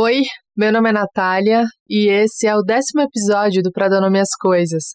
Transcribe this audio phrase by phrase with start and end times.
[0.00, 0.22] Oi,
[0.56, 4.28] meu nome é Natália e esse é o décimo episódio do Pra Dar Nome às
[4.40, 4.92] Coisas,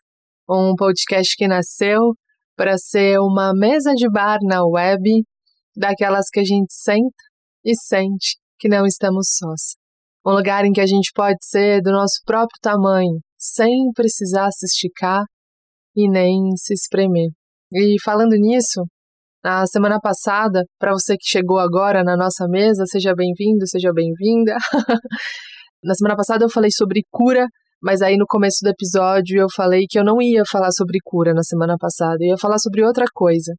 [0.49, 2.13] um podcast que nasceu
[2.55, 5.03] para ser uma mesa de bar na web,
[5.75, 7.17] daquelas que a gente senta
[7.65, 9.75] e sente que não estamos sós.
[10.25, 14.65] Um lugar em que a gente pode ser do nosso próprio tamanho, sem precisar se
[14.65, 15.25] esticar
[15.97, 17.27] e nem se espremer.
[17.73, 18.85] E falando nisso,
[19.43, 24.55] na semana passada, para você que chegou agora na nossa mesa, seja bem-vindo, seja bem-vinda.
[25.83, 27.45] na semana passada eu falei sobre cura,
[27.81, 31.33] mas aí no começo do episódio eu falei que eu não ia falar sobre cura
[31.33, 33.53] na semana passada, eu ia falar sobre outra coisa.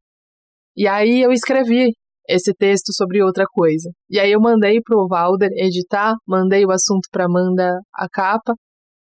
[0.74, 1.92] E aí eu escrevi
[2.26, 3.90] esse texto sobre outra coisa.
[4.08, 8.54] E aí eu mandei pro Valder editar, mandei o assunto para Amanda a capa.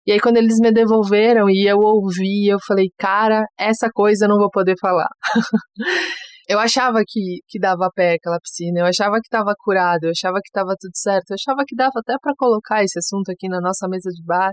[0.06, 4.30] E aí quando eles me devolveram e eu ouvi, eu falei, cara, essa coisa eu
[4.30, 5.08] não vou poder falar.
[6.50, 10.40] eu achava que, que dava pé aquela piscina, eu achava que estava curado, eu achava
[10.42, 13.60] que estava tudo certo, eu achava que dava até para colocar esse assunto aqui na
[13.60, 14.50] nossa mesa de bar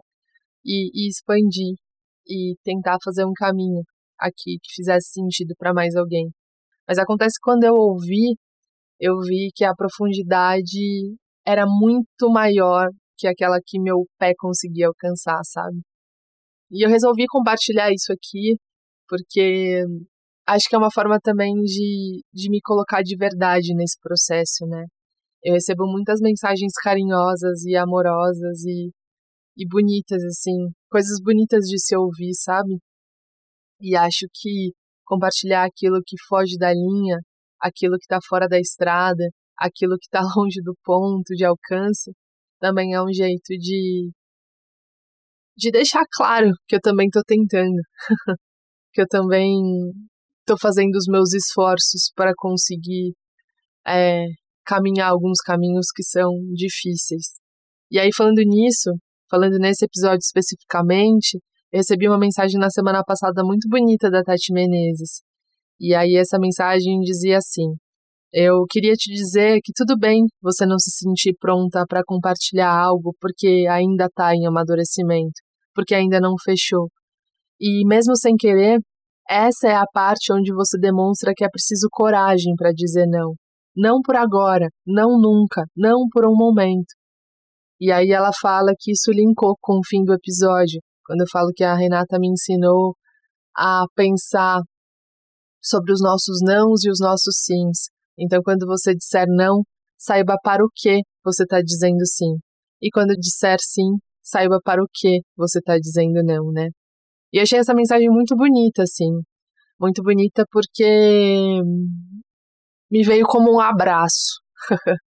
[0.64, 1.74] e, e expandir
[2.28, 3.82] e tentar fazer um caminho
[4.20, 6.30] aqui que fizesse sentido para mais alguém.
[6.88, 8.36] Mas acontece que quando eu ouvi,
[9.00, 15.40] eu vi que a profundidade era muito maior que aquela que meu pé conseguia alcançar,
[15.46, 15.80] sabe?
[16.72, 18.56] E eu resolvi compartilhar isso aqui
[19.10, 19.84] porque
[20.48, 24.86] acho que é uma forma também de, de me colocar de verdade nesse processo, né?
[25.44, 28.92] Eu recebo muitas mensagens carinhosas e amorosas e,
[29.58, 32.78] e bonitas, assim, coisas bonitas de se ouvir, sabe?
[33.82, 34.72] E acho que
[35.06, 37.18] compartilhar aquilo que foge da linha,
[37.60, 39.24] aquilo que está fora da estrada,
[39.58, 42.12] aquilo que está longe do ponto de alcance,
[42.60, 44.12] também é um jeito de
[45.58, 47.82] de deixar claro que eu também estou tentando,
[48.94, 49.60] que eu também
[50.48, 53.12] estou fazendo os meus esforços para conseguir
[53.86, 54.26] é,
[54.66, 57.36] caminhar alguns caminhos que são difíceis.
[57.92, 58.92] E aí, falando nisso,
[59.30, 61.38] falando nesse episódio especificamente,
[61.72, 65.22] eu recebi uma mensagem na semana passada muito bonita da Tati Menezes.
[65.80, 67.76] E aí, essa mensagem dizia assim:
[68.34, 73.14] Eu queria te dizer que tudo bem você não se sentir pronta para compartilhar algo
[73.20, 75.42] porque ainda está em amadurecimento,
[75.74, 76.90] porque ainda não fechou.
[77.60, 78.80] E mesmo sem querer,
[79.30, 83.34] essa é a parte onde você demonstra que é preciso coragem para dizer não.
[83.76, 86.96] Não por agora, não nunca, não por um momento.
[87.80, 91.52] E aí ela fala que isso linkou com o fim do episódio, quando eu falo
[91.56, 92.96] que a Renata me ensinou
[93.56, 94.62] a pensar
[95.62, 97.90] sobre os nossos nãos e os nossos sims.
[98.18, 99.62] Então, quando você disser não,
[99.98, 102.38] saiba para o que você está dizendo sim.
[102.82, 106.70] E quando disser sim, saiba para o que você está dizendo não, né?
[107.34, 109.22] E achei essa mensagem muito bonita, assim.
[109.80, 111.62] Muito bonita porque
[112.90, 114.42] me veio como um abraço.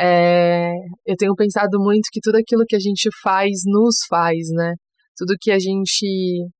[0.00, 0.72] é,
[1.06, 4.74] eu tenho pensado muito que tudo aquilo que a gente faz nos faz, né?
[5.16, 6.06] Tudo que a gente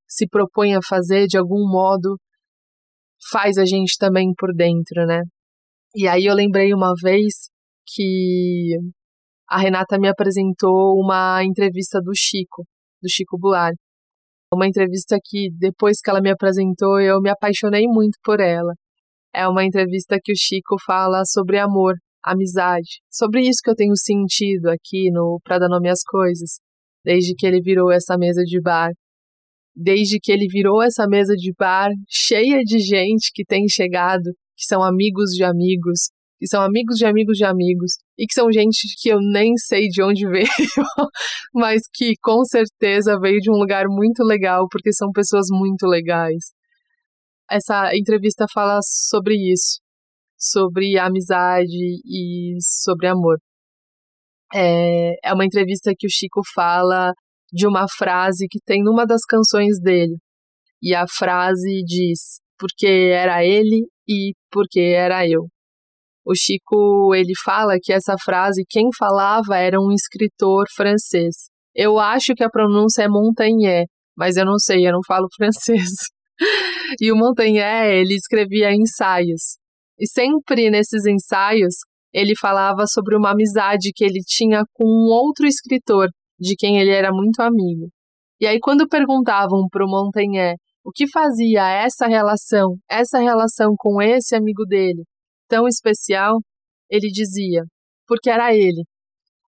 [0.07, 2.17] se propõe a fazer, de algum modo,
[3.31, 5.23] faz a gente também por dentro, né?
[5.95, 7.49] E aí eu lembrei uma vez
[7.87, 8.77] que
[9.49, 12.65] a Renata me apresentou uma entrevista do Chico,
[13.03, 13.90] do Chico Buarque.
[14.53, 18.75] Uma entrevista que, depois que ela me apresentou, eu me apaixonei muito por ela.
[19.33, 23.97] É uma entrevista que o Chico fala sobre amor, amizade, sobre isso que eu tenho
[23.97, 26.59] sentido aqui no Pra Dar Nome às Coisas,
[27.05, 28.91] desde que ele virou essa mesa de bar.
[29.73, 34.67] Desde que ele virou essa mesa de bar cheia de gente que tem chegado, que
[34.67, 36.11] são amigos de amigos,
[36.41, 39.89] que são amigos de amigos de amigos, e que são gente que eu nem sei
[39.89, 40.49] de onde veio,
[41.55, 46.43] mas que com certeza veio de um lugar muito legal, porque são pessoas muito legais.
[47.51, 49.81] Essa entrevista fala sobre isso,
[50.39, 53.37] sobre amizade e sobre amor.
[54.55, 57.13] É, é uma entrevista que o Chico fala
[57.53, 60.17] de uma frase que tem numa das canções dele.
[60.83, 65.49] E a frase diz: porque era ele e porque era eu.
[66.25, 71.49] O Chico, ele fala que essa frase, quem falava era um escritor francês.
[71.75, 73.87] Eu acho que a pronúncia é Montaigne,
[74.17, 75.91] mas eu não sei, eu não falo francês.
[77.01, 79.57] e o Montaigne, ele escrevia ensaios.
[79.99, 81.75] E sempre nesses ensaios,
[82.13, 86.09] ele falava sobre uma amizade que ele tinha com um outro escritor,
[86.39, 87.89] de quem ele era muito amigo.
[88.41, 94.01] E aí, quando perguntavam para o Montaigne o que fazia essa relação, essa relação com
[94.01, 95.05] esse amigo dele,
[95.51, 96.39] tão especial,
[96.89, 97.65] ele dizia,
[98.07, 98.85] porque era ele.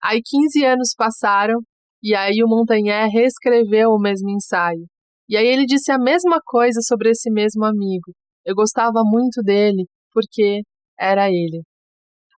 [0.02, 1.60] Aí 15 anos passaram
[2.00, 4.86] e aí o Montagnier reescreveu o mesmo ensaio.
[5.28, 8.12] E aí ele disse a mesma coisa sobre esse mesmo amigo.
[8.46, 10.62] Eu gostava muito dele porque
[10.98, 11.62] era ele.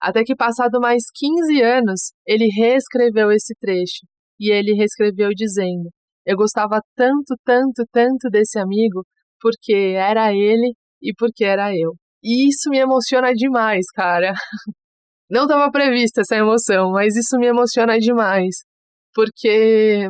[0.01, 4.07] Até que, passado mais 15 anos, ele reescreveu esse trecho.
[4.39, 5.89] E ele reescreveu dizendo:
[6.25, 9.03] Eu gostava tanto, tanto, tanto desse amigo,
[9.41, 11.95] porque era ele e porque era eu.
[12.23, 14.33] E isso me emociona demais, cara.
[15.29, 18.55] Não estava prevista essa emoção, mas isso me emociona demais.
[19.13, 20.07] Porque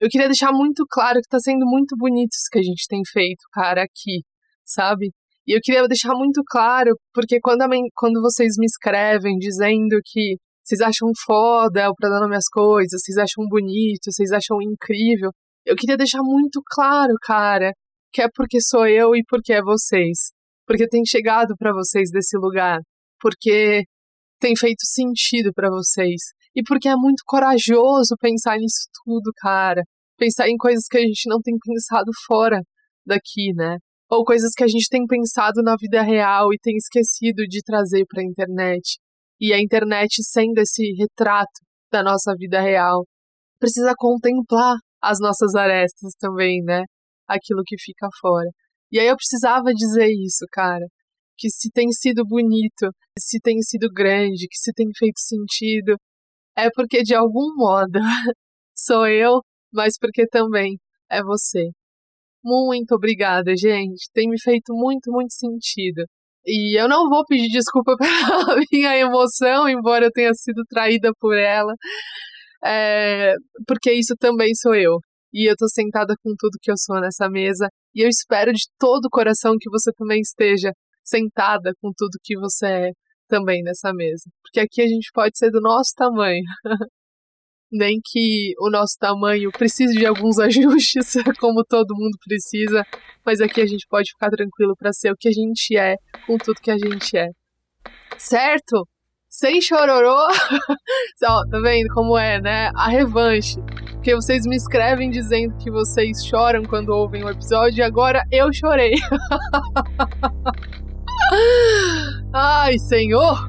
[0.00, 3.02] eu queria deixar muito claro que está sendo muito bonito isso que a gente tem
[3.06, 4.22] feito, cara, aqui,
[4.64, 5.10] sabe?
[5.46, 10.36] E eu queria deixar muito claro, porque quando, a, quando vocês me escrevem dizendo que
[10.64, 15.30] vocês acham foda o Pra Dar Nome às Coisas, vocês acham bonito, vocês acham incrível,
[15.66, 17.72] eu queria deixar muito claro, cara,
[18.12, 20.30] que é porque sou eu e porque é vocês.
[20.70, 22.78] Porque tem chegado para vocês desse lugar.
[23.20, 23.82] Porque
[24.38, 26.20] tem feito sentido para vocês.
[26.54, 29.82] E porque é muito corajoso pensar nisso tudo, cara.
[30.16, 32.62] Pensar em coisas que a gente não tem pensado fora
[33.04, 33.78] daqui, né?
[34.08, 38.04] Ou coisas que a gente tem pensado na vida real e tem esquecido de trazer
[38.06, 39.00] para a internet.
[39.40, 41.50] E a internet sendo esse retrato
[41.90, 43.04] da nossa vida real.
[43.58, 46.84] Precisa contemplar as nossas arestas também, né?
[47.26, 48.48] Aquilo que fica fora.
[48.92, 50.86] E aí eu precisava dizer isso, cara.
[51.38, 55.96] Que se tem sido bonito, se tem sido grande, que se tem feito sentido,
[56.56, 57.98] é porque de algum modo
[58.76, 59.40] sou eu,
[59.72, 60.76] mas porque também
[61.10, 61.70] é você.
[62.44, 64.08] Muito obrigada, gente.
[64.14, 66.04] Tem me feito muito, muito sentido.
[66.46, 71.36] E eu não vou pedir desculpa pela minha emoção, embora eu tenha sido traída por
[71.36, 71.74] ela,
[72.64, 73.34] é,
[73.66, 74.98] porque isso também sou eu.
[75.32, 77.68] E eu tô sentada com tudo que eu sou nessa mesa.
[77.94, 80.72] E eu espero de todo o coração que você também esteja
[81.02, 82.90] sentada com tudo que você é
[83.28, 84.28] também nessa mesa.
[84.42, 86.42] Porque aqui a gente pode ser do nosso tamanho.
[87.72, 92.84] Nem que o nosso tamanho precise de alguns ajustes, como todo mundo precisa,
[93.24, 95.94] mas aqui a gente pode ficar tranquilo para ser o que a gente é,
[96.26, 97.28] com tudo que a gente é.
[98.18, 98.88] Certo?
[99.30, 100.10] Sem chororô.
[101.24, 102.72] Ó, tá vendo como é, né?
[102.74, 103.62] A revanche.
[103.92, 108.52] Porque vocês me escrevem dizendo que vocês choram quando ouvem o episódio e agora eu
[108.52, 108.94] chorei.
[112.34, 113.46] Ai, Senhor!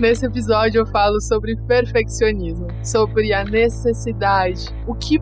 [0.00, 5.18] Nesse episódio eu falo sobre perfeccionismo, sobre a necessidade, o que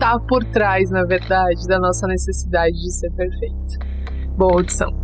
[0.00, 3.78] tá por trás, na verdade, da nossa necessidade de ser perfeito.
[4.36, 5.03] Boa audição.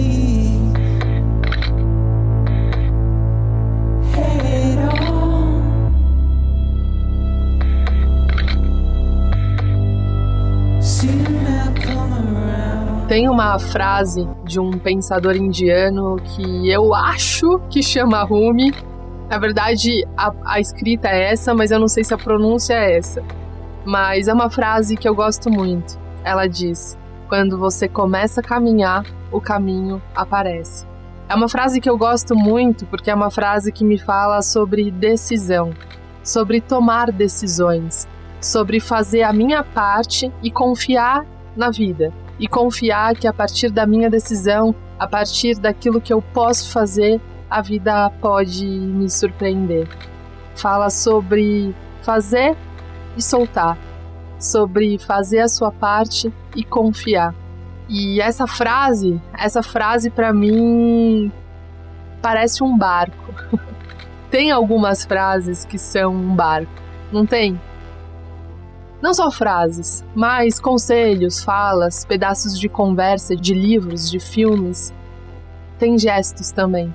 [13.11, 18.73] Tem uma frase de um pensador indiano que eu acho que chama Rumi.
[19.29, 22.97] Na verdade, a, a escrita é essa, mas eu não sei se a pronúncia é
[22.97, 23.21] essa.
[23.83, 25.99] Mas é uma frase que eu gosto muito.
[26.23, 26.97] Ela diz:
[27.27, 30.87] Quando você começa a caminhar, o caminho aparece.
[31.27, 34.89] É uma frase que eu gosto muito porque é uma frase que me fala sobre
[34.89, 35.73] decisão,
[36.23, 38.07] sobre tomar decisões,
[38.39, 41.25] sobre fazer a minha parte e confiar
[41.57, 46.23] na vida e confiar que a partir da minha decisão, a partir daquilo que eu
[46.23, 49.87] posso fazer, a vida pode me surpreender.
[50.55, 52.57] Fala sobre fazer
[53.15, 53.77] e soltar,
[54.39, 57.35] sobre fazer a sua parte e confiar.
[57.87, 61.31] E essa frase, essa frase para mim
[62.23, 63.35] parece um barco.
[64.31, 66.71] tem algumas frases que são um barco,
[67.11, 67.59] não tem?
[69.01, 74.93] Não só frases, mas conselhos, falas, pedaços de conversa, de livros, de filmes.
[75.79, 76.93] Tem gestos também.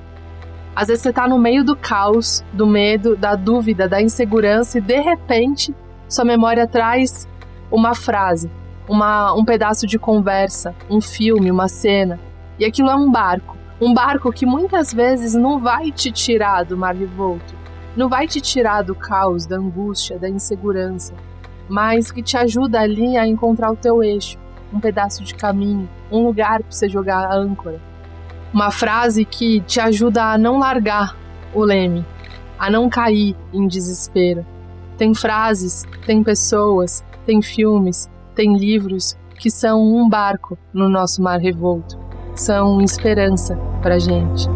[0.74, 4.80] Às vezes você tá no meio do caos, do medo, da dúvida, da insegurança e
[4.80, 5.74] de repente
[6.08, 7.26] sua memória traz
[7.72, 8.48] uma frase,
[8.88, 12.20] uma, um pedaço de conversa, um filme, uma cena.
[12.56, 13.56] E aquilo é um barco.
[13.80, 17.54] Um barco que muitas vezes não vai te tirar do mar revolto,
[17.96, 21.12] não vai te tirar do caos, da angústia, da insegurança
[21.68, 24.38] mas que te ajuda ali a encontrar o teu eixo,
[24.72, 27.80] um pedaço de caminho, um lugar para você jogar a âncora.
[28.52, 31.16] Uma frase que te ajuda a não largar
[31.52, 32.04] o leme,
[32.58, 34.46] a não cair em desespero.
[34.96, 41.38] Tem frases, tem pessoas, tem filmes, tem livros que são um barco no nosso mar
[41.38, 41.98] revolto,
[42.34, 44.48] são esperança para gente.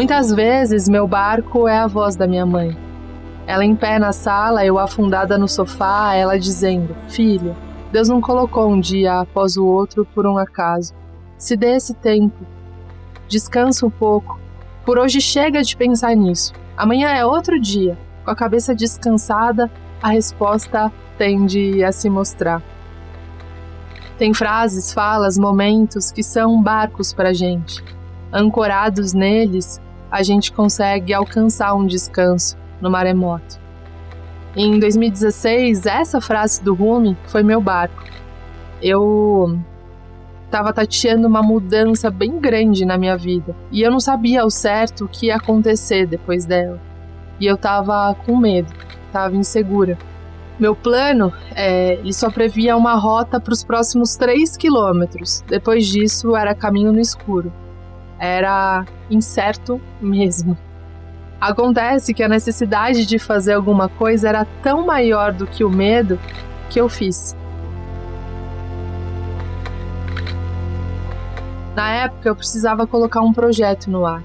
[0.00, 2.74] Muitas vezes meu barco é a voz da minha mãe.
[3.46, 7.54] Ela em pé na sala, eu afundada no sofá, ela dizendo: Filha,
[7.92, 10.94] Deus não colocou um dia após o outro por um acaso.
[11.36, 12.46] Se dê esse tempo.
[13.28, 14.40] Descansa um pouco.
[14.86, 16.54] Por hoje chega de pensar nisso.
[16.78, 17.98] Amanhã é outro dia.
[18.24, 19.70] Com a cabeça descansada,
[20.02, 22.62] a resposta tende a se mostrar.
[24.16, 27.84] Tem frases, falas, momentos que são barcos para gente.
[28.32, 29.78] Ancorados neles,
[30.10, 33.60] a gente consegue alcançar um descanso no maremoto.
[34.56, 38.02] Em 2016, essa frase do Rumi foi meu barco.
[38.82, 39.58] Eu
[40.44, 45.04] estava tateando uma mudança bem grande na minha vida e eu não sabia ao certo
[45.04, 46.80] o que ia acontecer depois dela.
[47.38, 48.72] E eu estava com medo,
[49.06, 49.96] estava insegura.
[50.58, 55.42] Meu plano, é, ele só previa uma rota para os próximos 3 quilômetros.
[55.48, 57.50] Depois disso, era caminho no escuro.
[58.20, 60.56] Era incerto mesmo.
[61.40, 66.20] Acontece que a necessidade de fazer alguma coisa era tão maior do que o medo
[66.68, 67.34] que eu fiz.
[71.74, 74.22] Na época, eu precisava colocar um projeto no ar.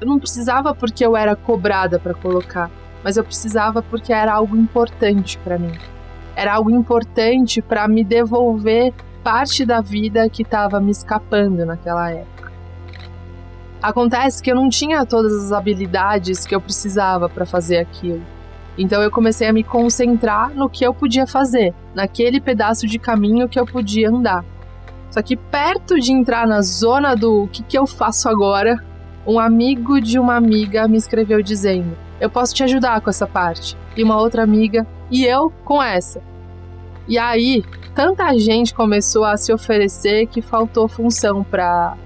[0.00, 2.70] Eu não precisava porque eu era cobrada para colocar
[3.02, 5.72] mas eu precisava porque era algo importante para mim.
[6.36, 12.37] Era algo importante para me devolver parte da vida que estava me escapando naquela época.
[13.82, 18.22] Acontece que eu não tinha todas as habilidades que eu precisava para fazer aquilo.
[18.76, 23.48] Então eu comecei a me concentrar no que eu podia fazer, naquele pedaço de caminho
[23.48, 24.44] que eu podia andar.
[25.10, 28.84] Só que perto de entrar na zona do o que, que eu faço agora,
[29.26, 33.76] um amigo de uma amiga me escreveu dizendo: eu posso te ajudar com essa parte.
[33.96, 36.20] E uma outra amiga, e eu com essa.
[37.06, 41.96] E aí, tanta gente começou a se oferecer que faltou função para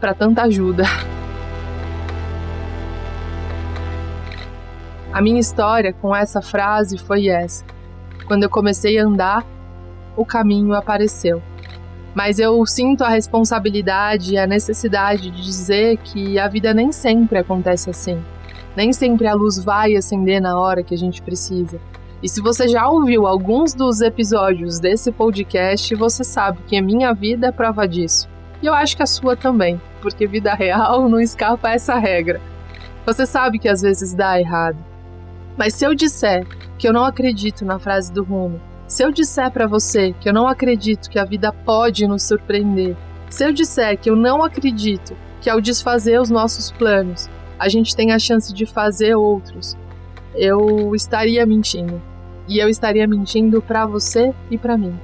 [0.00, 0.84] para tanta ajuda.
[5.12, 7.64] A minha história com essa frase foi essa.
[8.26, 9.44] Quando eu comecei a andar,
[10.16, 11.42] o caminho apareceu.
[12.14, 17.38] Mas eu sinto a responsabilidade e a necessidade de dizer que a vida nem sempre
[17.38, 18.22] acontece assim.
[18.76, 21.80] Nem sempre a luz vai acender na hora que a gente precisa.
[22.22, 27.12] E se você já ouviu alguns dos episódios desse podcast, você sabe que a minha
[27.14, 28.28] vida é prova disso.
[28.62, 32.40] E eu acho que a sua também, porque vida real não escapa a essa regra.
[33.06, 34.84] Você sabe que às vezes dá errado.
[35.56, 36.46] Mas se eu disser
[36.78, 40.32] que eu não acredito na frase do rumo, se eu disser para você que eu
[40.32, 42.96] não acredito que a vida pode nos surpreender,
[43.28, 47.94] se eu disser que eu não acredito que ao desfazer os nossos planos, a gente
[47.94, 49.76] tem a chance de fazer outros,
[50.34, 52.00] eu estaria mentindo.
[52.48, 54.98] E eu estaria mentindo para você e para mim.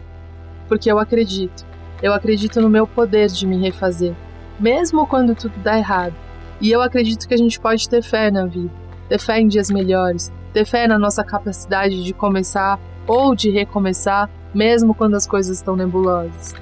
[0.67, 1.67] Porque eu acredito.
[2.03, 4.15] Eu acredito no meu poder de me refazer,
[4.59, 6.15] mesmo quando tudo dá errado.
[6.61, 8.71] E eu acredito que a gente pode ter fé na vida,
[9.09, 14.31] ter fé em dias melhores, ter fé na nossa capacidade de começar ou de recomeçar,
[14.55, 16.55] mesmo quando as coisas estão nebulosas.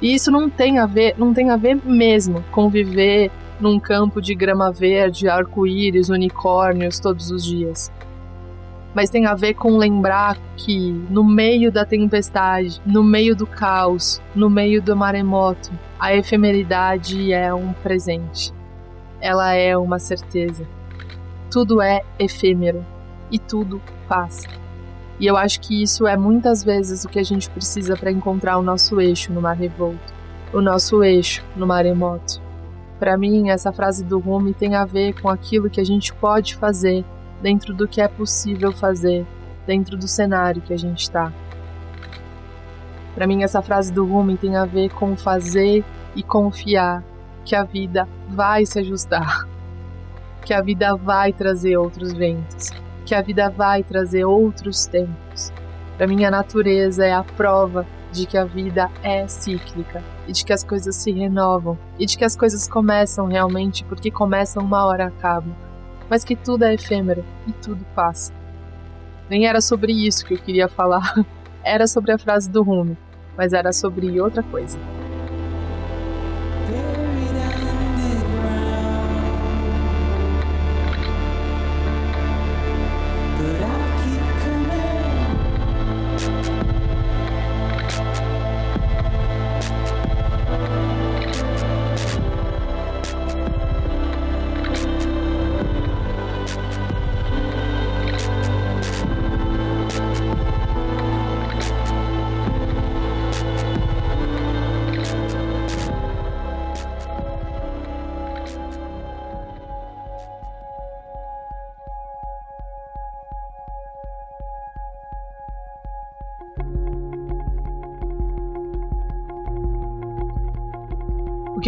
[0.00, 4.20] E isso não tem a ver, não tem a ver mesmo com viver num campo
[4.20, 7.90] de grama verde, arco-íris, unicórnios todos os dias.
[8.94, 14.20] Mas tem a ver com lembrar que no meio da tempestade, no meio do caos,
[14.34, 18.52] no meio do maremoto, a efemeridade é um presente.
[19.20, 20.66] Ela é uma certeza.
[21.50, 22.84] Tudo é efêmero
[23.30, 24.48] e tudo passa.
[25.20, 28.56] E eu acho que isso é muitas vezes o que a gente precisa para encontrar
[28.58, 30.14] o nosso eixo no mar revolto,
[30.52, 32.40] o nosso eixo no maremoto.
[33.00, 36.54] Para mim, essa frase do Rumi tem a ver com aquilo que a gente pode
[36.54, 37.04] fazer
[37.42, 39.26] dentro do que é possível fazer,
[39.66, 41.32] dentro do cenário que a gente está.
[43.14, 47.02] Para mim, essa frase do Rumi tem a ver com fazer e confiar
[47.44, 49.46] que a vida vai se ajustar,
[50.44, 52.70] que a vida vai trazer outros ventos,
[53.04, 55.52] que a vida vai trazer outros tempos.
[55.96, 60.44] Para mim, a natureza é a prova de que a vida é cíclica e de
[60.44, 64.84] que as coisas se renovam e de que as coisas começam realmente porque começam uma
[64.84, 65.54] hora acabam,
[66.08, 68.32] mas que tudo é efêmero e tudo passa.
[69.28, 71.14] Nem era sobre isso que eu queria falar,
[71.62, 72.96] era sobre a frase do Rumi,
[73.36, 74.78] mas era sobre outra coisa.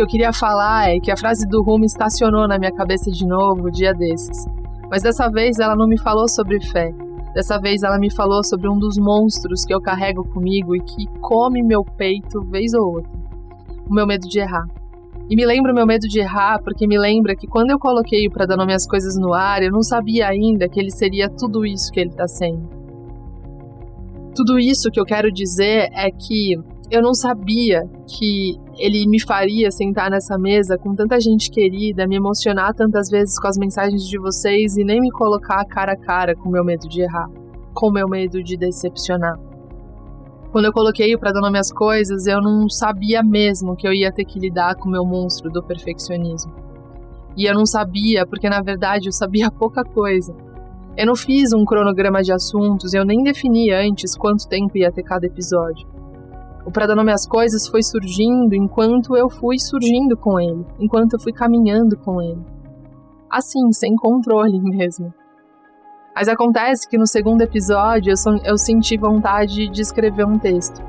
[0.00, 3.26] Que eu queria falar é que a frase do Rumo estacionou na minha cabeça de
[3.26, 4.47] novo um dia desses.
[4.90, 6.90] Mas dessa vez ela não me falou sobre fé.
[7.35, 11.07] Dessa vez ela me falou sobre um dos monstros que eu carrego comigo e que
[11.21, 13.12] come meu peito vez ou outra.
[13.87, 14.64] O meu medo de errar.
[15.28, 18.26] E me lembra o meu medo de errar, porque me lembra que quando eu coloquei
[18.26, 21.28] o para dar nome às coisas no ar, eu não sabia ainda que ele seria
[21.28, 22.66] tudo isso que ele está sendo.
[24.35, 26.57] Tudo isso que eu quero dizer é que
[26.91, 32.17] eu não sabia que ele me faria sentar nessa mesa com tanta gente querida, me
[32.17, 36.35] emocionar tantas vezes com as mensagens de vocês e nem me colocar cara a cara
[36.35, 37.29] com meu medo de errar,
[37.73, 39.39] com meu medo de decepcionar.
[40.51, 44.11] Quando eu coloquei para dar nome às coisas, eu não sabia mesmo que eu ia
[44.11, 46.53] ter que lidar com meu monstro do perfeccionismo.
[47.37, 50.35] E eu não sabia, porque na verdade eu sabia pouca coisa.
[50.97, 55.05] Eu não fiz um cronograma de assuntos, eu nem defini antes quanto tempo ia ter
[55.05, 55.90] cada episódio.
[56.71, 61.15] O Pra Dar Nome às Coisas foi surgindo enquanto eu fui surgindo com ele, enquanto
[61.15, 62.41] eu fui caminhando com ele.
[63.29, 65.12] Assim, sem controle mesmo.
[66.15, 70.81] Mas acontece que no segundo episódio eu, eu senti vontade de escrever um texto.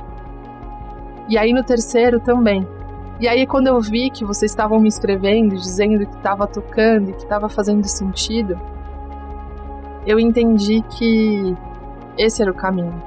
[1.27, 2.63] E aí no terceiro também.
[3.19, 7.13] E aí quando eu vi que vocês estavam me escrevendo, dizendo que estava tocando e
[7.13, 8.55] que estava fazendo sentido,
[10.05, 11.57] eu entendi que
[12.19, 13.01] esse era o caminho.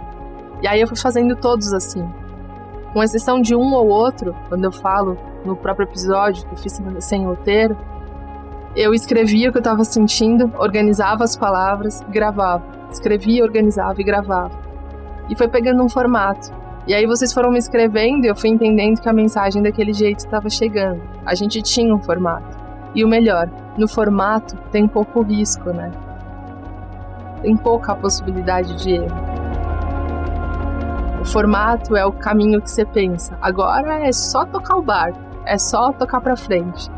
[0.60, 2.04] E aí eu fui fazendo todos assim.
[2.94, 6.80] Com exceção de um ou outro, quando eu falo no próprio episódio que eu fiz
[7.00, 7.76] sem roteiro,
[8.76, 12.64] eu escrevia o que eu estava sentindo, organizava as palavras, gravava.
[12.88, 14.56] Escrevia, organizava e gravava.
[15.28, 16.52] E foi pegando um formato.
[16.86, 20.20] E aí vocês foram me escrevendo e eu fui entendendo que a mensagem daquele jeito
[20.20, 21.02] estava chegando.
[21.26, 22.56] A gente tinha um formato.
[22.94, 25.90] E o melhor, no formato tem pouco risco, né?
[27.42, 29.33] Tem pouca possibilidade de erro.
[31.24, 33.36] O formato é o caminho que você pensa.
[33.42, 36.88] Agora é só tocar o barco, é só tocar para frente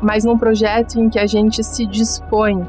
[0.00, 2.66] mas num projeto em que a gente se dispõe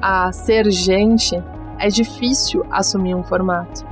[0.00, 1.42] a ser gente,
[1.78, 3.84] é difícil assumir um formato.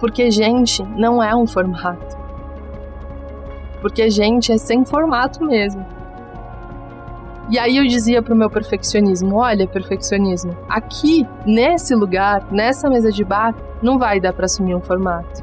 [0.00, 2.16] Porque gente não é um formato.
[3.80, 5.84] Porque gente é sem formato mesmo.
[7.50, 13.24] E aí eu dizia pro meu perfeccionismo: olha, perfeccionismo, aqui, nesse lugar, nessa mesa de
[13.24, 15.42] bar, não vai dar para assumir um formato.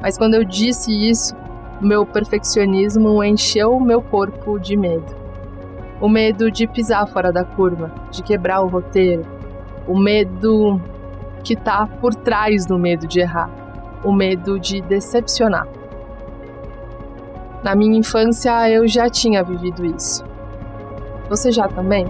[0.00, 1.34] Mas quando eu disse isso,
[1.80, 5.14] meu perfeccionismo encheu meu corpo de medo.
[6.00, 9.24] O medo de pisar fora da curva, de quebrar o roteiro,
[9.86, 10.80] o medo
[11.42, 13.50] que está por trás do medo de errar,
[14.04, 15.66] o medo de decepcionar.
[17.62, 20.24] Na minha infância eu já tinha vivido isso.
[21.28, 22.06] Você já também?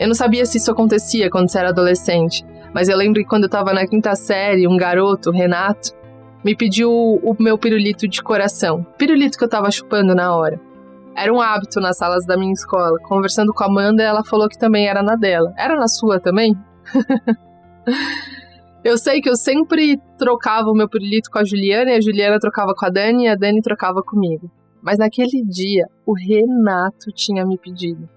[0.00, 3.44] Eu não sabia se isso acontecia quando você era adolescente, mas eu lembro que quando
[3.44, 5.90] eu tava na quinta série, um garoto, Renato,
[6.42, 8.82] me pediu o meu pirulito de coração.
[8.96, 10.58] Pirulito que eu tava chupando na hora.
[11.14, 12.98] Era um hábito nas salas da minha escola.
[13.00, 15.52] Conversando com a Amanda, ela falou que também era na dela.
[15.54, 16.56] Era na sua também?
[18.82, 22.40] eu sei que eu sempre trocava o meu pirulito com a Juliana e a Juliana
[22.40, 24.50] trocava com a Dani e a Dani trocava comigo.
[24.80, 28.08] Mas naquele dia, o Renato tinha me pedido.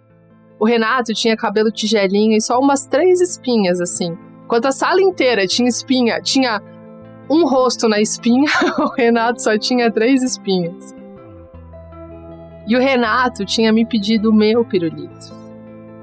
[0.60, 4.18] O Renato tinha cabelo tigelinho e só umas três espinhas, assim.
[4.46, 6.62] Enquanto a sala inteira tinha espinha, tinha
[7.30, 10.96] um rosto na espinha, o Renato só tinha três espinhas.
[12.68, 15.34] E o Renato tinha me pedido o meu pirulito.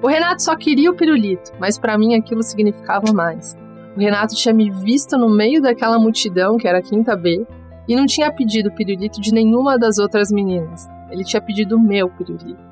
[0.03, 3.57] O Renato só queria o pirulito, mas para mim aquilo significava mais.
[3.97, 7.47] O Renato tinha me visto no meio daquela multidão, que era a quinta B,
[7.89, 10.89] e não tinha pedido o pirulito de nenhuma das outras meninas.
[11.11, 12.70] Ele tinha pedido o meu pirulito.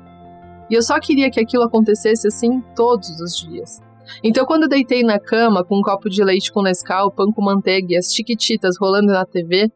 [0.69, 3.81] E eu só queria que aquilo acontecesse assim todos os dias.
[4.23, 7.43] Então, quando eu deitei na cama com um copo de leite com Nescau, pão com
[7.43, 9.71] manteiga e as chiquititas rolando na TV,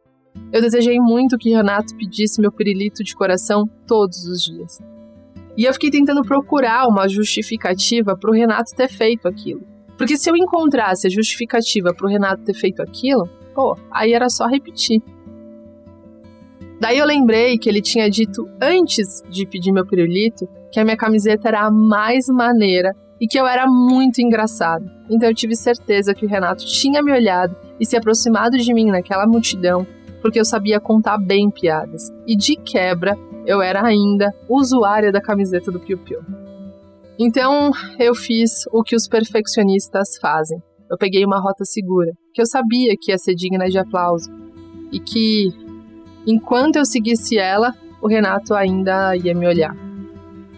[0.51, 4.79] eu desejei muito que Renato pedisse meu pirilito de coração todos os dias.
[5.56, 9.62] E eu fiquei tentando procurar uma justificativa para o Renato ter feito aquilo.
[9.97, 14.29] Porque se eu encontrasse a justificativa para o Renato ter feito aquilo, pô, aí era
[14.29, 15.01] só repetir.
[16.84, 20.98] Daí eu lembrei que ele tinha dito antes de pedir meu pirulito que a minha
[20.98, 24.84] camiseta era a mais maneira e que eu era muito engraçado.
[25.10, 28.88] Então eu tive certeza que o Renato tinha me olhado e se aproximado de mim
[28.88, 29.88] naquela multidão,
[30.22, 32.12] porque eu sabia contar bem piadas.
[32.28, 36.19] E de quebra, eu era ainda usuária da camiseta do Piu Piu.
[37.17, 40.62] Então eu fiz o que os perfeccionistas fazem.
[40.91, 44.30] Eu peguei uma rota segura, que eu sabia que ia ser digna de aplauso
[44.91, 45.62] e que
[46.26, 49.76] enquanto eu seguisse ela, o Renato ainda ia me olhar.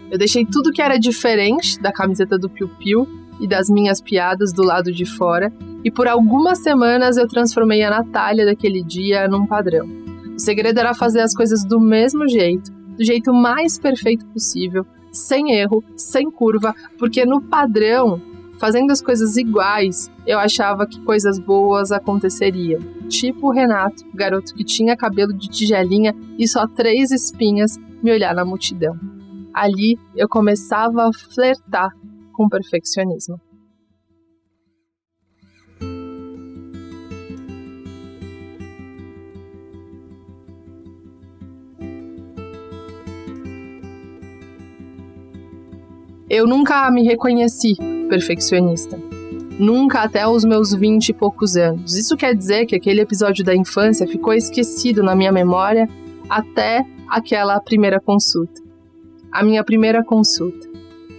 [0.10, 3.08] Eu deixei tudo que era diferente da camiseta do Piu Piu
[3.40, 5.52] e das minhas piadas do lado de fora,
[5.84, 9.88] e por algumas semanas eu transformei a Natália daquele dia num padrão.
[10.36, 15.52] O segredo era fazer as coisas do mesmo jeito, do jeito mais perfeito possível, sem
[15.52, 18.22] erro, sem curva, porque no padrão,
[18.60, 22.82] fazendo as coisas iguais, eu achava que coisas boas aconteceriam.
[23.08, 28.34] Tipo o Renato, garoto que tinha cabelo de tigelinha e só três espinhas, me olhar
[28.34, 28.98] na multidão.
[29.54, 31.90] Ali eu começava a flertar
[32.34, 33.40] com perfeccionismo.
[46.28, 49.00] Eu nunca me reconheci perfeccionista.
[49.58, 51.96] Nunca até os meus vinte e poucos anos.
[51.96, 55.88] Isso quer dizer que aquele episódio da infância ficou esquecido na minha memória
[56.30, 58.62] até aquela primeira consulta.
[59.32, 60.68] A minha primeira consulta.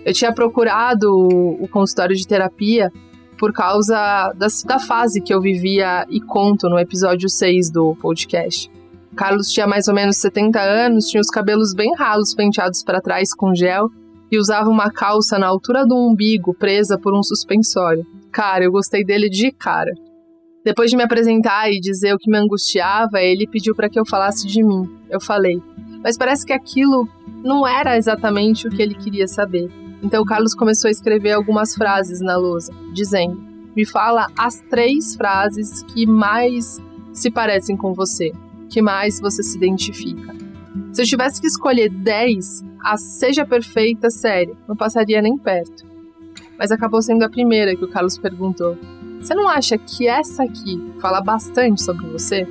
[0.05, 2.93] Eu tinha procurado o consultório de terapia
[3.39, 8.71] por causa da, da fase que eu vivia e conto no episódio 6 do podcast.
[9.15, 13.35] Carlos tinha mais ou menos 70 anos, tinha os cabelos bem ralos penteados para trás
[13.35, 13.91] com gel
[14.31, 18.05] e usava uma calça na altura do umbigo presa por um suspensório.
[18.33, 19.93] Cara, eu gostei dele de cara.
[20.65, 24.05] Depois de me apresentar e dizer o que me angustiava, ele pediu para que eu
[24.05, 24.89] falasse de mim.
[25.09, 25.63] Eu falei,
[26.03, 27.09] mas parece que aquilo
[27.45, 29.71] não era exatamente o que ele queria saber.
[30.03, 33.41] Então Carlos começou a escrever algumas frases na lousa, dizendo:
[33.75, 36.81] Me fala as três frases que mais
[37.13, 38.33] se parecem com você,
[38.69, 40.35] que mais você se identifica.
[40.93, 45.85] Se eu tivesse que escolher 10, a Seja Perfeita série não passaria nem perto.
[46.57, 48.79] Mas acabou sendo a primeira que o Carlos perguntou.
[49.21, 52.47] Você não acha que essa aqui fala bastante sobre você?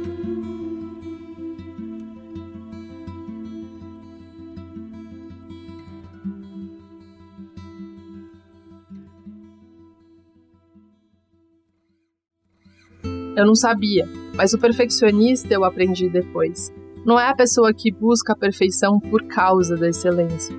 [13.37, 16.73] Eu não sabia, mas o perfeccionista eu aprendi depois.
[17.05, 20.55] Não é a pessoa que busca a perfeição por causa da excelência,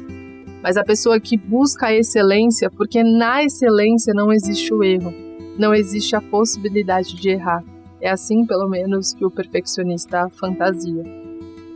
[0.62, 5.12] mas a pessoa que busca a excelência porque na excelência não existe o erro,
[5.58, 7.64] não existe a possibilidade de errar.
[8.00, 11.02] É assim, pelo menos, que o perfeccionista fantasia.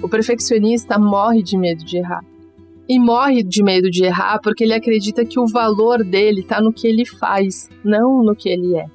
[0.01, 2.25] O perfeccionista morre de medo de errar.
[2.89, 6.73] E morre de medo de errar porque ele acredita que o valor dele está no
[6.73, 8.87] que ele faz, não no que ele é.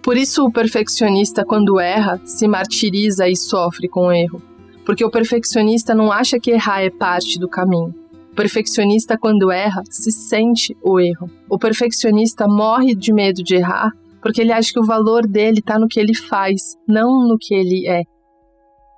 [0.00, 4.40] Por isso, o perfeccionista, quando erra, se martiriza e sofre com o erro.
[4.84, 7.94] Porque o perfeccionista não acha que errar é parte do caminho.
[8.32, 11.30] O perfeccionista, quando erra, se sente o erro.
[11.48, 13.92] O perfeccionista morre de medo de errar
[14.22, 17.52] porque ele acha que o valor dele está no que ele faz, não no que
[17.52, 18.02] ele é.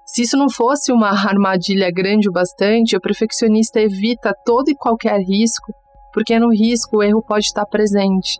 [0.04, 5.18] Se isso não fosse uma armadilha grande o bastante, o perfeccionista evita todo e qualquer
[5.18, 5.72] risco,
[6.12, 8.38] porque no risco o erro pode estar presente.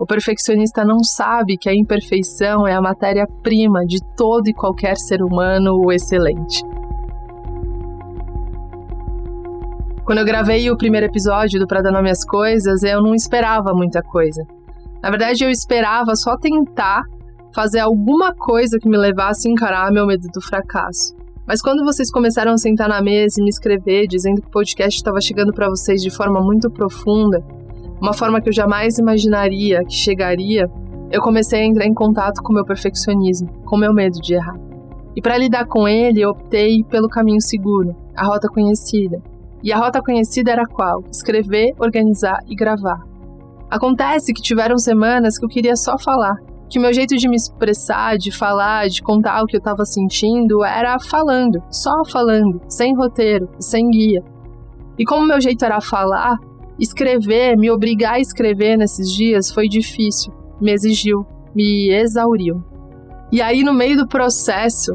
[0.00, 5.22] O perfeccionista não sabe que a imperfeição é a matéria-prima de todo e qualquer ser
[5.22, 6.60] humano excelente.
[10.06, 13.74] Quando eu gravei o primeiro episódio do Pra Dar Nome às Coisas, eu não esperava
[13.74, 14.46] muita coisa.
[15.02, 17.02] Na verdade, eu esperava só tentar
[17.52, 21.12] fazer alguma coisa que me levasse a encarar meu medo do fracasso.
[21.44, 24.96] Mas quando vocês começaram a sentar na mesa e me escrever dizendo que o podcast
[24.96, 27.44] estava chegando para vocês de forma muito profunda,
[28.00, 30.70] uma forma que eu jamais imaginaria que chegaria,
[31.10, 34.56] eu comecei a entrar em contato com meu perfeccionismo, com meu medo de errar.
[35.16, 39.20] E para lidar com ele, eu optei pelo caminho seguro, a rota conhecida.
[39.62, 41.02] E a rota conhecida era qual?
[41.10, 43.00] Escrever, organizar e gravar.
[43.70, 46.36] Acontece que tiveram semanas que eu queria só falar,
[46.68, 50.64] que meu jeito de me expressar, de falar, de contar o que eu estava sentindo
[50.64, 54.22] era falando, só falando, sem roteiro, sem guia.
[54.98, 56.38] E como meu jeito era falar,
[56.78, 62.62] Escrever, me obrigar a escrever nesses dias foi difícil, me exigiu, me exauriu.
[63.32, 64.92] E aí, no meio do processo,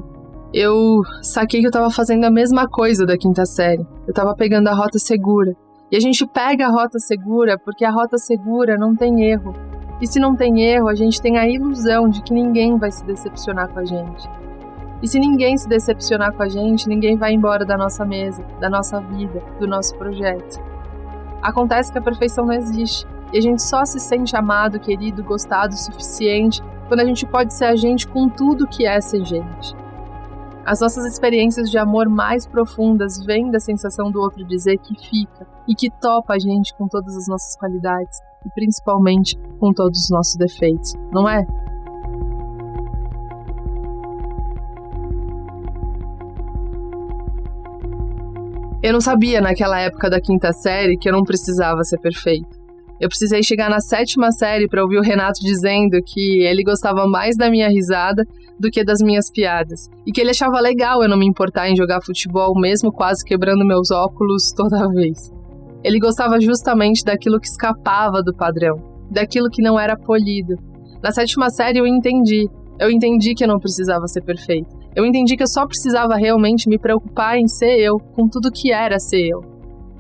[0.54, 3.86] eu saquei que eu estava fazendo a mesma coisa da quinta série.
[4.06, 5.56] Eu estava pegando a rota segura.
[5.90, 9.54] E a gente pega a rota segura porque a rota segura não tem erro.
[10.02, 13.06] E se não tem erro, a gente tem a ilusão de que ninguém vai se
[13.06, 14.30] decepcionar com a gente.
[15.02, 18.70] E se ninguém se decepcionar com a gente, ninguém vai embora da nossa mesa, da
[18.70, 20.60] nossa vida, do nosso projeto.
[21.42, 23.08] Acontece que a perfeição não existe.
[23.34, 27.54] E a gente só se sente amado, querido, gostado o suficiente quando a gente pode
[27.54, 29.81] ser a gente com tudo que é ser gente.
[30.64, 35.48] As nossas experiências de amor mais profundas vêm da sensação do outro dizer que fica
[35.68, 40.10] e que topa a gente com todas as nossas qualidades e principalmente com todos os
[40.12, 41.44] nossos defeitos, não é?
[48.84, 52.62] Eu não sabia naquela época da quinta série que eu não precisava ser perfeito.
[53.00, 57.36] Eu precisei chegar na sétima série para ouvir o Renato dizendo que ele gostava mais
[57.36, 58.24] da minha risada
[58.62, 59.90] do que das minhas piadas.
[60.06, 63.66] E que ele achava legal eu não me importar em jogar futebol, mesmo quase quebrando
[63.66, 65.32] meus óculos toda vez.
[65.84, 68.78] Ele gostava justamente daquilo que escapava do padrão,
[69.10, 70.54] daquilo que não era polido.
[71.02, 72.48] Na sétima série eu entendi.
[72.80, 74.70] Eu entendi que eu não precisava ser perfeito.
[74.96, 78.72] Eu entendi que eu só precisava realmente me preocupar em ser eu, com tudo que
[78.72, 79.42] era ser eu.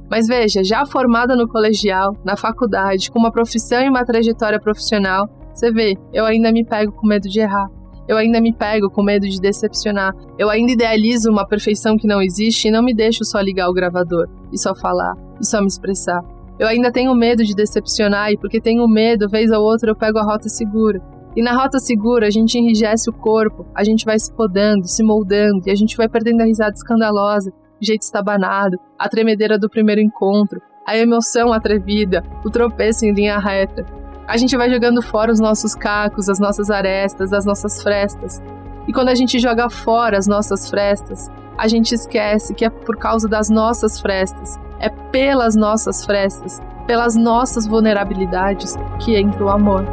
[0.10, 5.26] Mas veja, já formada no colegial, na faculdade, com uma profissão e uma trajetória profissional,
[5.54, 7.69] você vê, eu ainda me pego com medo de errar.
[8.12, 10.13] Eu ainda me pego com medo de decepcionar.
[10.38, 13.74] Eu ainda idealizo uma perfeição que não existe e não me deixo só ligar o
[13.74, 16.21] gravador e só falar e só me expressar.
[16.60, 20.17] Eu ainda tenho medo de decepcionar e porque tenho medo, vez ou outra eu pego
[20.17, 21.02] a rota segura.
[21.38, 25.02] E na rota segura, a gente enrijece o corpo, a gente vai se podando, se
[25.02, 27.50] moldando, e a gente vai perdendo a risada escandalosa,
[27.82, 33.39] o jeito estabanado, a tremedeira do primeiro encontro, a emoção atrevida, o tropeço em linha
[33.39, 33.86] reta.
[34.32, 38.41] A gente vai jogando fora os nossos cacos, as nossas arestas, as nossas frestas.
[38.88, 42.96] E quando a gente joga fora as nossas frestas, a gente esquece que é por
[42.96, 49.84] causa das nossas frestas, é pelas nossas frestas, pelas nossas vulnerabilidades que entra o amor.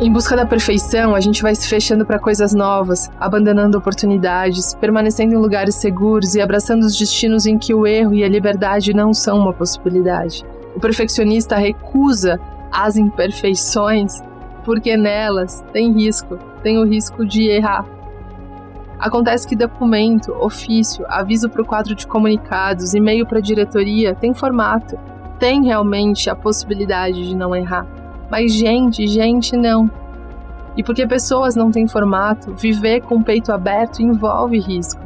[0.00, 5.34] Em busca da perfeição, a gente vai se fechando para coisas novas, abandonando oportunidades, permanecendo
[5.34, 9.12] em lugares seguros e abraçando os destinos em que o erro e a liberdade não
[9.12, 10.44] são uma possibilidade.
[10.76, 12.38] O perfeccionista recusa
[12.70, 14.22] as imperfeições
[14.64, 17.84] porque nelas tem risco, tem o risco de errar.
[19.00, 24.32] Acontece que documento, ofício, aviso para o quadro de comunicados, e-mail para a diretoria tem
[24.32, 24.96] formato,
[25.40, 28.07] tem realmente a possibilidade de não errar.
[28.30, 29.90] Mas gente, gente não.
[30.76, 35.02] E porque pessoas não têm formato, viver com o peito aberto envolve risco.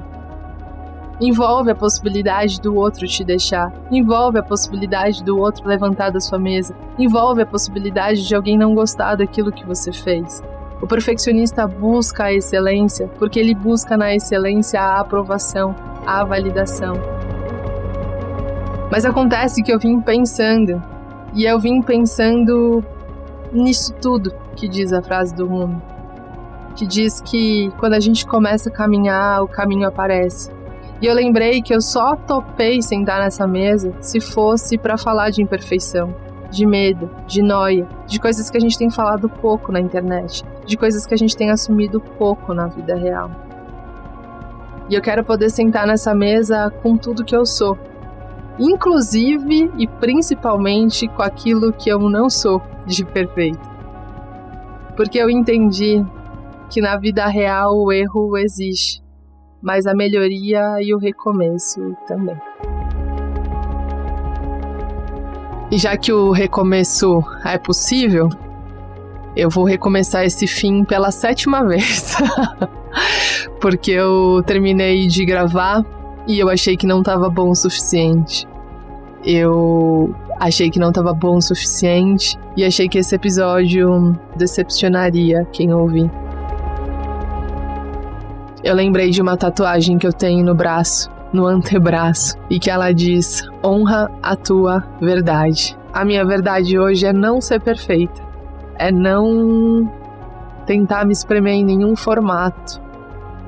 [1.20, 6.38] Envolve a possibilidade do outro te deixar, envolve a possibilidade do outro levantar da sua
[6.38, 10.42] mesa, envolve a possibilidade de alguém não gostar daquilo que você fez.
[10.80, 16.94] O perfeccionista busca a excelência porque ele busca na excelência a aprovação, a validação.
[18.90, 20.82] Mas acontece que eu vim pensando,
[21.32, 22.84] e eu vim pensando
[23.52, 25.80] nisso tudo que diz a frase do mundo.
[26.74, 30.50] Que diz que quando a gente começa a caminhar, o caminho aparece.
[31.00, 35.42] E eu lembrei que eu só topei sentar nessa mesa se fosse para falar de
[35.42, 36.14] imperfeição,
[36.48, 40.76] de medo, de noia, de coisas que a gente tem falado pouco na internet, de
[40.76, 43.30] coisas que a gente tem assumido pouco na vida real.
[44.88, 47.76] E eu quero poder sentar nessa mesa com tudo que eu sou,
[48.58, 53.70] inclusive e principalmente com aquilo que eu não sou de perfeito.
[54.96, 56.04] Porque eu entendi
[56.70, 59.02] que na vida real o erro existe,
[59.60, 62.36] mas a melhoria e o recomeço também.
[65.70, 68.28] E já que o recomeço é possível,
[69.34, 72.14] eu vou recomeçar esse fim pela sétima vez.
[73.58, 75.82] Porque eu terminei de gravar
[76.26, 78.46] e eu achei que não estava bom o suficiente.
[79.24, 85.72] Eu achei que não estava bom o suficiente e achei que esse episódio decepcionaria quem
[85.72, 86.10] ouvir.
[88.62, 92.92] Eu lembrei de uma tatuagem que eu tenho no braço, no antebraço, e que ela
[92.92, 95.76] diz: honra a tua verdade.
[95.92, 98.22] A minha verdade hoje é não ser perfeita,
[98.76, 99.90] é não
[100.64, 102.80] tentar me espremer em nenhum formato,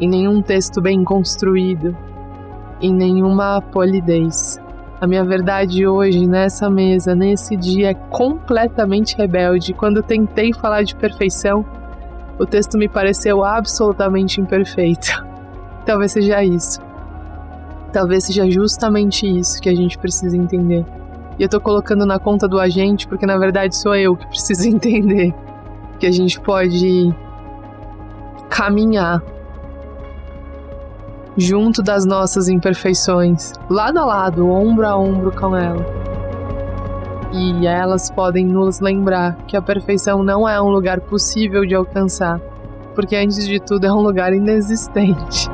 [0.00, 1.96] em nenhum texto bem construído,
[2.80, 4.60] em nenhuma polidez.
[5.00, 9.74] A minha verdade hoje, nessa mesa, nesse dia, é completamente rebelde.
[9.74, 11.64] Quando tentei falar de perfeição,
[12.38, 15.24] o texto me pareceu absolutamente imperfeito.
[15.84, 16.80] Talvez seja isso.
[17.92, 20.84] Talvez seja justamente isso que a gente precisa entender.
[21.38, 24.66] E eu tô colocando na conta do agente porque na verdade sou eu que preciso
[24.68, 25.34] entender
[25.98, 27.14] que a gente pode
[28.48, 29.22] caminhar
[31.36, 35.84] junto das nossas imperfeições, lado a lado, ombro a ombro com ela.
[37.32, 42.38] E elas podem nos lembrar que a perfeição não é um lugar possível de alcançar,
[42.94, 45.50] porque antes de tudo é um lugar inexistente.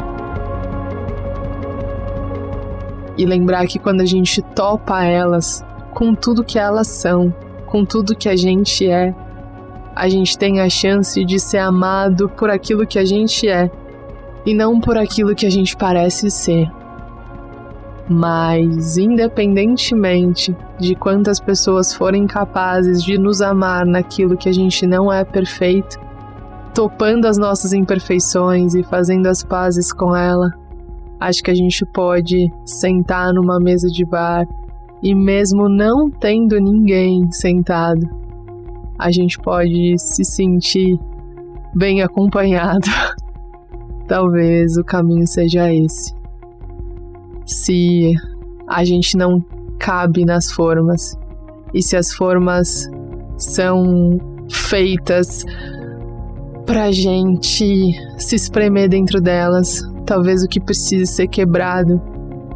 [3.17, 5.65] E lembrar que quando a gente topa elas,
[5.95, 7.35] com tudo que elas são,
[7.67, 9.15] com tudo que a gente é,
[9.95, 13.71] a gente tem a chance de ser amado por aquilo que a gente é
[14.45, 16.71] e não por aquilo que a gente parece ser.
[18.09, 25.13] Mas, independentemente de quantas pessoas forem capazes de nos amar naquilo que a gente não
[25.13, 25.97] é perfeito,
[26.75, 30.51] topando as nossas imperfeições e fazendo as pazes com ela,
[31.21, 34.47] acho que a gente pode sentar numa mesa de bar
[35.03, 38.01] e, mesmo não tendo ninguém sentado,
[38.99, 40.99] a gente pode se sentir
[41.75, 42.89] bem acompanhado.
[44.11, 46.13] Talvez o caminho seja esse
[47.47, 48.13] se
[48.67, 49.41] a gente não
[49.79, 51.17] cabe nas formas
[51.73, 52.91] e se as formas
[53.39, 54.19] são
[54.51, 55.45] feitas
[56.67, 62.03] pra gente se espremer dentro delas, talvez o que precise ser quebrado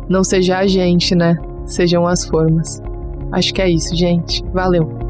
[0.09, 1.37] não seja a gente, né?
[1.67, 2.83] Sejam as formas.
[3.31, 4.45] Acho que é isso, gente.
[4.53, 5.04] Valeu!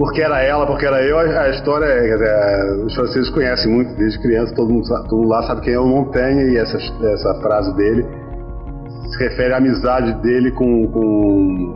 [0.00, 4.54] Porque era ela, porque era eu, a história, é, os franceses conhecem muito desde criança,
[4.54, 8.06] todo mundo, todo mundo lá sabe quem é o Montaigne e essa, essa frase dele
[9.10, 11.74] se refere à amizade dele com, com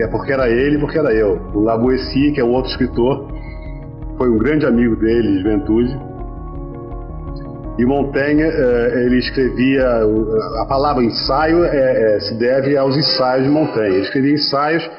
[0.00, 1.38] é porque era ele, porque era eu.
[1.52, 3.30] O Lavoisier, que é um outro escritor,
[4.16, 6.00] foi um grande amigo dele de juventude.
[7.78, 9.86] E Montaigne, é, ele escrevia,
[10.62, 13.96] a palavra ensaio é, é, se deve aos ensaios de Montaigne.
[13.96, 14.90] Ele escrevia ensaios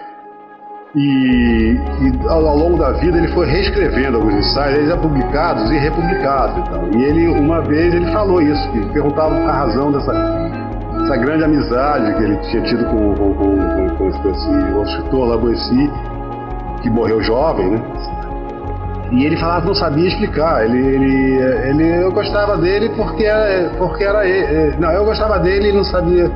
[0.96, 5.78] e, e ao, longo da vida ele foi reescrevendo alguns ensaios, eles eram publicados e
[5.78, 6.58] republicados.
[6.58, 6.90] Então.
[6.96, 12.16] E ele, uma vez, ele falou isso, que perguntava a razão dessa, dessa grande amizade
[12.16, 15.92] que ele tinha tido com, com, com, com esse, esse escritor Lavoisier,
[16.82, 17.82] que morreu jovem, né?
[19.12, 20.66] E ele falava que não sabia explicar.
[20.66, 21.38] Ele, ele,
[21.70, 24.76] ele, eu gostava dele porque era, porque era ele.
[24.80, 26.30] Não, eu gostava dele e não sabia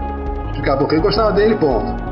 [0.51, 2.10] explicar porque eu gostava dele, ponto.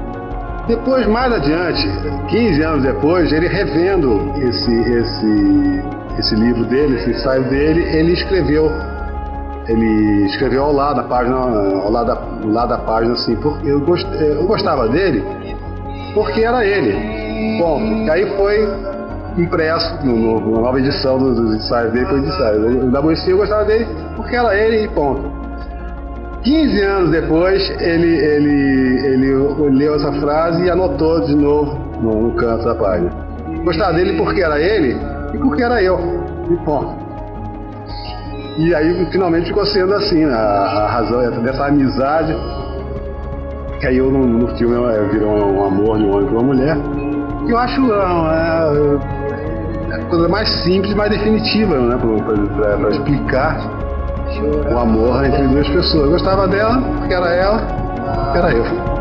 [0.69, 1.81] Depois, mais adiante,
[2.27, 5.83] 15 anos depois, ele revendo esse, esse,
[6.19, 8.71] esse livro dele, esse ensaio dele, ele escreveu
[9.67, 13.67] ele escreveu ao lado da página, ao lado da, ao lado da página assim, porque
[13.67, 15.23] eu, gost, eu gostava dele
[16.13, 17.57] porque era ele.
[17.59, 18.67] Bom, e aí foi
[19.37, 22.91] impresso no, no, na nova edição dos, ensaios dele, foi de ensaio.
[22.91, 25.38] Da Boicia eu gostava dele porque era ele e ponto.
[26.43, 32.63] 15 anos depois, ele, ele, ele leu essa frase e anotou de novo no, canto
[32.63, 33.11] da página.
[33.63, 34.95] Gostava dele porque era ele
[35.33, 35.99] e porque era eu.
[36.49, 36.97] E ponto.
[38.57, 40.33] E aí finalmente ficou sendo assim, né?
[40.33, 42.33] a, a razão dessa amizade.
[43.81, 44.75] Que aí eu no, no filme
[45.11, 46.77] virou um amor de um homem com uma mulher.
[47.45, 51.97] Que eu acho é, é a coisa mais simples mais definitiva, né?
[52.79, 53.88] Para explicar
[54.37, 56.05] o amor entre duas pessoas.
[56.05, 57.61] Eu gostava dela, porque era ela,
[58.35, 58.98] era eu.